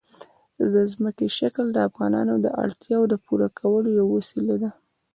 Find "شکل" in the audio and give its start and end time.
1.39-1.65